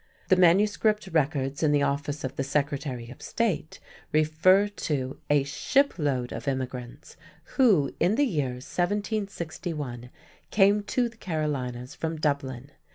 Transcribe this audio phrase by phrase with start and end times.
[0.29, 3.79] The manuscript records in the office of the Secretary of State
[4.11, 7.17] refer to "a ship load of immigrants"
[7.53, 10.09] who, in the year 1761,
[10.49, 12.71] came to the Carolinas from Dublin.